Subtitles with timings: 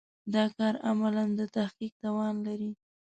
[0.33, 2.71] دا کار عملاً د تحقق توان لري.